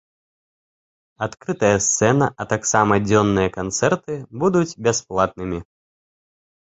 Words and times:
Адкрытая 1.25 1.75
сцэна, 1.89 2.25
а 2.43 2.49
таксама 2.53 2.93
дзённыя 3.09 3.49
канцэрты 3.59 4.13
будуць 4.45 4.77
бясплатнымі. 4.89 5.59